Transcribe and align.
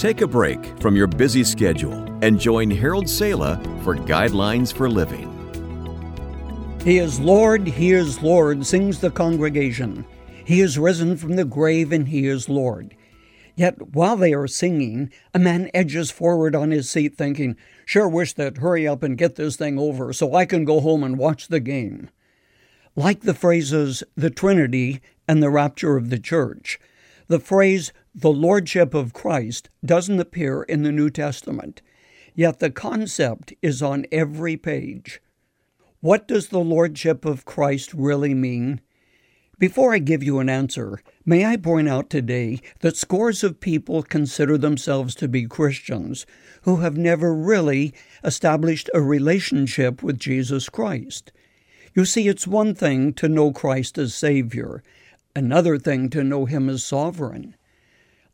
Take 0.00 0.22
a 0.22 0.26
break 0.26 0.80
from 0.80 0.96
your 0.96 1.06
busy 1.06 1.44
schedule 1.44 1.92
and 2.22 2.40
join 2.40 2.70
Harold 2.70 3.06
Sala 3.06 3.60
for 3.84 3.94
Guidelines 3.96 4.72
for 4.72 4.88
Living. 4.88 5.28
He 6.82 6.96
is 6.96 7.20
Lord, 7.20 7.66
He 7.66 7.92
is 7.92 8.22
Lord, 8.22 8.64
sings 8.64 9.00
the 9.00 9.10
congregation. 9.10 10.06
He 10.46 10.62
is 10.62 10.78
risen 10.78 11.18
from 11.18 11.36
the 11.36 11.44
grave 11.44 11.92
and 11.92 12.08
He 12.08 12.26
is 12.26 12.48
Lord. 12.48 12.96
Yet 13.54 13.94
while 13.94 14.16
they 14.16 14.32
are 14.32 14.46
singing, 14.46 15.12
a 15.34 15.38
man 15.38 15.70
edges 15.74 16.10
forward 16.10 16.54
on 16.54 16.70
his 16.70 16.88
seat 16.88 17.14
thinking, 17.14 17.54
Sure 17.84 18.08
wish 18.08 18.32
that 18.32 18.56
hurry 18.56 18.88
up 18.88 19.02
and 19.02 19.18
get 19.18 19.34
this 19.34 19.56
thing 19.56 19.78
over 19.78 20.14
so 20.14 20.34
I 20.34 20.46
can 20.46 20.64
go 20.64 20.80
home 20.80 21.04
and 21.04 21.18
watch 21.18 21.48
the 21.48 21.60
game. 21.60 22.08
Like 22.96 23.20
the 23.20 23.34
phrases 23.34 24.02
the 24.16 24.30
Trinity 24.30 25.02
and 25.28 25.42
the 25.42 25.50
rapture 25.50 25.98
of 25.98 26.08
the 26.08 26.18
church, 26.18 26.80
the 27.30 27.38
phrase 27.38 27.92
the 28.12 28.32
Lordship 28.32 28.92
of 28.92 29.12
Christ 29.12 29.70
doesn't 29.84 30.18
appear 30.18 30.64
in 30.64 30.82
the 30.82 30.90
New 30.90 31.10
Testament, 31.10 31.80
yet 32.34 32.58
the 32.58 32.72
concept 32.72 33.52
is 33.62 33.80
on 33.80 34.04
every 34.10 34.56
page. 34.56 35.22
What 36.00 36.26
does 36.26 36.48
the 36.48 36.58
Lordship 36.58 37.24
of 37.24 37.44
Christ 37.44 37.94
really 37.94 38.34
mean? 38.34 38.80
Before 39.60 39.94
I 39.94 39.98
give 39.98 40.24
you 40.24 40.40
an 40.40 40.48
answer, 40.48 41.00
may 41.24 41.46
I 41.46 41.56
point 41.56 41.88
out 41.88 42.10
today 42.10 42.58
that 42.80 42.96
scores 42.96 43.44
of 43.44 43.60
people 43.60 44.02
consider 44.02 44.58
themselves 44.58 45.14
to 45.14 45.28
be 45.28 45.46
Christians 45.46 46.26
who 46.62 46.78
have 46.78 46.96
never 46.96 47.32
really 47.32 47.94
established 48.24 48.90
a 48.92 49.00
relationship 49.00 50.02
with 50.02 50.18
Jesus 50.18 50.68
Christ. 50.68 51.30
You 51.94 52.04
see, 52.04 52.26
it's 52.26 52.48
one 52.48 52.74
thing 52.74 53.12
to 53.12 53.28
know 53.28 53.52
Christ 53.52 53.98
as 53.98 54.16
Savior, 54.16 54.82
another 55.34 55.78
thing 55.78 56.08
to 56.10 56.24
know 56.24 56.44
Him 56.44 56.68
as 56.68 56.84
sovereign. 56.84 57.56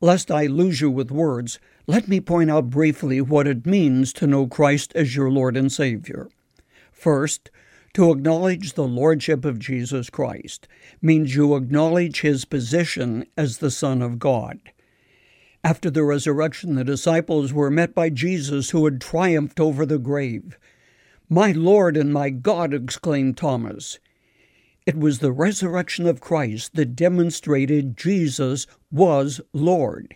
Lest 0.00 0.30
I 0.30 0.46
lose 0.46 0.80
you 0.80 0.90
with 0.90 1.10
words, 1.10 1.58
let 1.86 2.08
me 2.08 2.20
point 2.20 2.50
out 2.50 2.70
briefly 2.70 3.20
what 3.20 3.46
it 3.46 3.64
means 3.64 4.12
to 4.14 4.26
know 4.26 4.46
Christ 4.46 4.92
as 4.94 5.16
your 5.16 5.30
Lord 5.30 5.56
and 5.56 5.72
Savior. 5.72 6.28
First, 6.92 7.50
to 7.94 8.10
acknowledge 8.10 8.74
the 8.74 8.86
Lordship 8.86 9.44
of 9.44 9.58
Jesus 9.58 10.10
Christ 10.10 10.68
means 11.00 11.34
you 11.34 11.56
acknowledge 11.56 12.20
his 12.20 12.44
position 12.44 13.24
as 13.38 13.58
the 13.58 13.70
Son 13.70 14.02
of 14.02 14.18
God. 14.18 14.60
After 15.64 15.90
the 15.90 16.04
resurrection, 16.04 16.74
the 16.74 16.84
disciples 16.84 17.52
were 17.52 17.70
met 17.70 17.94
by 17.94 18.10
Jesus, 18.10 18.70
who 18.70 18.84
had 18.84 19.00
triumphed 19.00 19.58
over 19.58 19.86
the 19.86 19.98
grave. 19.98 20.58
My 21.28 21.52
Lord 21.52 21.96
and 21.96 22.12
my 22.12 22.30
God, 22.30 22.74
exclaimed 22.74 23.36
Thomas. 23.36 23.98
It 24.86 24.96
was 24.96 25.18
the 25.18 25.32
resurrection 25.32 26.06
of 26.06 26.20
Christ 26.20 26.76
that 26.76 26.94
demonstrated 26.94 27.96
Jesus 27.96 28.68
was 28.92 29.40
Lord. 29.52 30.14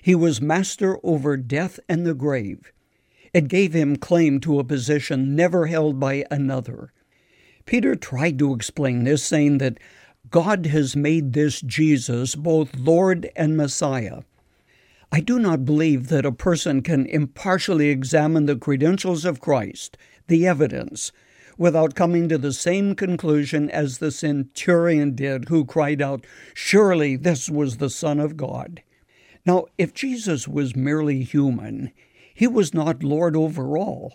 He 0.00 0.14
was 0.14 0.40
master 0.40 0.98
over 1.02 1.36
death 1.36 1.78
and 1.90 2.06
the 2.06 2.14
grave. 2.14 2.72
It 3.34 3.48
gave 3.48 3.74
him 3.74 3.96
claim 3.96 4.40
to 4.40 4.58
a 4.58 4.64
position 4.64 5.36
never 5.36 5.66
held 5.66 6.00
by 6.00 6.24
another. 6.30 6.94
Peter 7.66 7.94
tried 7.94 8.38
to 8.38 8.54
explain 8.54 9.04
this, 9.04 9.22
saying 9.22 9.58
that 9.58 9.78
God 10.30 10.64
has 10.66 10.96
made 10.96 11.34
this 11.34 11.60
Jesus 11.60 12.34
both 12.34 12.74
Lord 12.74 13.28
and 13.36 13.58
Messiah. 13.58 14.22
I 15.12 15.20
do 15.20 15.38
not 15.38 15.66
believe 15.66 16.08
that 16.08 16.24
a 16.24 16.32
person 16.32 16.80
can 16.80 17.04
impartially 17.04 17.90
examine 17.90 18.46
the 18.46 18.56
credentials 18.56 19.26
of 19.26 19.40
Christ, 19.40 19.98
the 20.28 20.46
evidence, 20.46 21.12
without 21.58 21.94
coming 21.94 22.28
to 22.28 22.38
the 22.38 22.52
same 22.52 22.94
conclusion 22.94 23.68
as 23.68 23.98
the 23.98 24.12
centurion 24.12 25.14
did, 25.14 25.48
who 25.48 25.64
cried 25.64 26.00
out, 26.00 26.24
Surely 26.54 27.16
this 27.16 27.50
was 27.50 27.76
the 27.76 27.90
Son 27.90 28.20
of 28.20 28.36
God. 28.36 28.82
Now, 29.44 29.66
if 29.76 29.92
Jesus 29.92 30.46
was 30.46 30.76
merely 30.76 31.24
human, 31.24 31.90
he 32.32 32.46
was 32.46 32.72
not 32.72 33.02
Lord 33.02 33.36
over 33.36 33.76
all. 33.76 34.14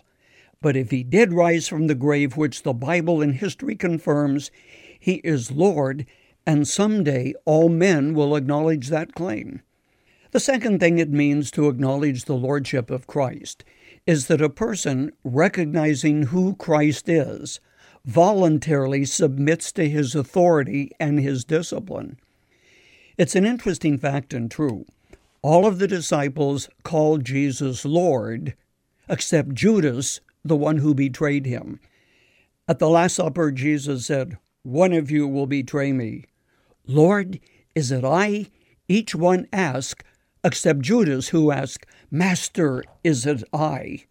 But 0.62 0.76
if 0.76 0.90
he 0.90 1.04
did 1.04 1.34
rise 1.34 1.68
from 1.68 1.86
the 1.88 1.94
grave, 1.94 2.36
which 2.36 2.62
the 2.62 2.72
Bible 2.72 3.20
and 3.20 3.34
history 3.34 3.76
confirms, 3.76 4.50
he 4.98 5.16
is 5.16 5.52
Lord, 5.52 6.06
and 6.46 6.66
someday 6.66 7.34
all 7.44 7.68
men 7.68 8.14
will 8.14 8.34
acknowledge 8.34 8.88
that 8.88 9.14
claim. 9.14 9.60
The 10.30 10.40
second 10.40 10.80
thing 10.80 10.98
it 10.98 11.10
means 11.10 11.50
to 11.50 11.68
acknowledge 11.68 12.24
the 12.24 12.34
Lordship 12.34 12.90
of 12.90 13.06
Christ 13.06 13.62
is 14.06 14.26
that 14.26 14.40
a 14.40 14.50
person, 14.50 15.12
recognizing 15.22 16.24
who 16.24 16.54
Christ 16.56 17.08
is, 17.08 17.60
voluntarily 18.04 19.04
submits 19.04 19.72
to 19.72 19.88
his 19.88 20.14
authority 20.14 20.90
and 21.00 21.18
his 21.18 21.44
discipline. 21.44 22.18
It's 23.16 23.34
an 23.34 23.46
interesting 23.46 23.98
fact 23.98 24.34
and 24.34 24.50
true. 24.50 24.84
All 25.40 25.66
of 25.66 25.78
the 25.78 25.88
disciples 25.88 26.68
called 26.82 27.24
Jesus 27.24 27.84
Lord, 27.84 28.54
except 29.08 29.54
Judas, 29.54 30.20
the 30.44 30.56
one 30.56 30.78
who 30.78 30.94
betrayed 30.94 31.46
him. 31.46 31.80
At 32.68 32.78
the 32.78 32.88
Last 32.88 33.16
Supper, 33.16 33.50
Jesus 33.50 34.06
said, 34.06 34.38
One 34.62 34.92
of 34.92 35.10
you 35.10 35.28
will 35.28 35.46
betray 35.46 35.92
me. 35.92 36.24
Lord, 36.86 37.40
is 37.74 37.90
it 37.90 38.04
I? 38.04 38.50
Each 38.88 39.14
one 39.14 39.46
asked, 39.52 40.04
except 40.44 40.80
Judas, 40.80 41.28
who 41.28 41.50
asked, 41.50 41.86
Master, 42.10 42.84
is 43.02 43.26
it 43.26 43.42
I? 43.52 44.04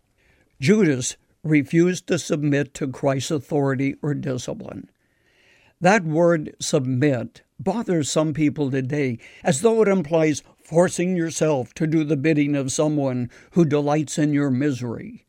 Judas 0.59 1.15
refused 1.43 2.07
to 2.07 2.17
submit 2.17 2.73
to 2.73 2.87
Christ's 2.87 3.31
authority 3.31 3.95
or 4.01 4.13
discipline. 4.13 4.89
That 5.79 6.03
word 6.03 6.55
submit 6.59 7.41
bothers 7.59 8.09
some 8.09 8.33
people 8.33 8.71
today 8.71 9.19
as 9.43 9.61
though 9.61 9.81
it 9.81 9.87
implies 9.87 10.41
forcing 10.63 11.15
yourself 11.15 11.73
to 11.75 11.85
do 11.85 12.03
the 12.03 12.17
bidding 12.17 12.55
of 12.55 12.71
someone 12.71 13.29
who 13.51 13.65
delights 13.65 14.17
in 14.17 14.33
your 14.33 14.49
misery. 14.49 15.25